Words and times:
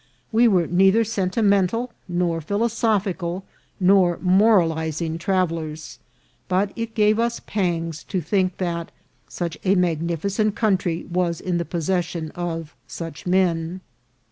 We 0.31 0.47
were 0.47 0.65
neither 0.65 1.03
sentimental, 1.03 1.91
nor 2.07 2.41
philosophical, 2.41 3.45
nor 3.79 4.17
moralizing 4.19 5.19
travellers, 5.19 5.99
but 6.47 6.71
it 6.75 6.95
gave 6.95 7.19
us 7.19 7.39
pangs 7.41 8.03
to 8.05 8.19
think 8.19 8.57
that 8.57 8.91
such 9.27 9.59
a 9.63 9.75
magnificent 9.75 10.55
country 10.55 11.05
was 11.11 11.39
in 11.39 11.59
the 11.59 11.65
possession 11.65 12.31
of 12.31 12.73
such 12.87 13.27
men. 13.27 13.81